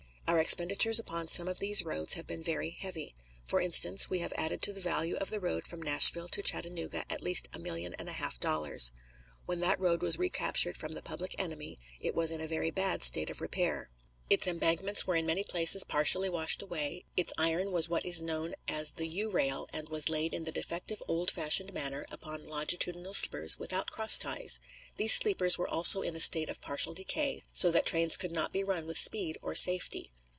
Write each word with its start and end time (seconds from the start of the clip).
Our 0.27 0.39
expenditures 0.39 0.97
upon 0.97 1.27
some 1.27 1.49
of 1.49 1.59
these 1.59 1.83
roads 1.83 2.13
have 2.13 2.25
been 2.25 2.41
very 2.41 2.69
heavy. 2.69 3.13
For 3.45 3.59
instance, 3.59 4.09
we 4.09 4.19
have 4.19 4.31
added 4.37 4.61
to 4.61 4.71
the 4.71 4.79
value 4.79 5.17
of 5.17 5.29
the 5.29 5.41
road 5.41 5.67
from 5.67 5.81
Nashville 5.81 6.29
to 6.29 6.41
Chattanooga 6.41 7.03
at 7.11 7.21
least 7.21 7.49
a 7.51 7.59
million 7.59 7.93
and 7.95 8.07
a 8.07 8.13
half 8.13 8.39
dollars. 8.39 8.93
When 9.45 9.59
that 9.59 9.77
road 9.77 10.01
was 10.01 10.17
recaptured 10.17 10.77
from 10.77 10.93
the 10.93 11.01
public 11.01 11.35
enemy 11.37 11.77
it 11.99 12.15
was 12.15 12.31
in 12.31 12.39
a 12.39 12.47
very 12.47 12.71
bad 12.71 13.03
state 13.03 13.29
of 13.29 13.41
repair. 13.41 13.89
Its 14.29 14.47
embankments 14.47 15.05
were 15.05 15.17
in 15.17 15.25
many 15.25 15.43
places 15.43 15.83
partially 15.83 16.29
washed 16.29 16.61
away, 16.61 17.03
its 17.17 17.33
iron 17.37 17.69
was 17.73 17.89
what 17.89 18.05
is 18.05 18.21
known 18.21 18.55
as 18.69 18.93
the 18.93 19.07
U 19.09 19.29
rail, 19.29 19.67
and 19.73 19.89
was 19.89 20.07
laid 20.07 20.33
in 20.33 20.45
the 20.45 20.51
defective 20.53 21.03
old 21.09 21.29
fashioned 21.29 21.73
manner, 21.73 22.05
upon 22.09 22.45
longitudinal 22.45 23.13
sleepers, 23.13 23.59
without 23.59 23.91
cross 23.91 24.17
ties. 24.17 24.61
These 24.95 25.13
sleepers 25.13 25.57
were 25.57 25.67
also 25.67 26.01
in 26.01 26.15
a 26.15 26.21
state 26.21 26.47
of 26.47 26.61
partial 26.61 26.93
decay, 26.93 27.43
so 27.51 27.69
that 27.71 27.85
trains 27.85 28.15
could 28.15 28.31
not 28.31 28.53
be 28.53 28.63
run 28.63 28.87
with 28.87 28.97
speed 28.97 29.37
or 29.41 29.55
safety. 29.55 30.11